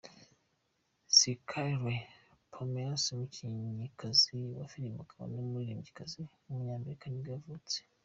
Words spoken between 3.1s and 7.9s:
umukinnyikazi wa filime akaba n’umuririmbyikazi w’umunyamerika nibwo yavutse.